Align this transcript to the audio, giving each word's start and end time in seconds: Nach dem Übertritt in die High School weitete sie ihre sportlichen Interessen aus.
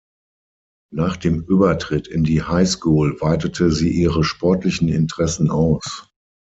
Nach 0.91 1.15
dem 1.15 1.43
Übertritt 1.43 2.07
in 2.07 2.23
die 2.23 2.41
High 2.41 2.67
School 2.67 3.17
weitete 3.21 3.71
sie 3.71 3.91
ihre 3.91 4.23
sportlichen 4.23 4.89
Interessen 4.89 5.51
aus. 5.51 6.09